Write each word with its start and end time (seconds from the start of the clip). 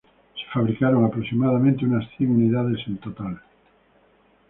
Se 0.33 0.51
fabricaron 0.51 1.05
aproximadamente 1.05 1.85
unas 1.85 2.09
cien 2.17 2.31
unidades 2.31 2.79
en 2.87 2.97
total. 2.97 3.39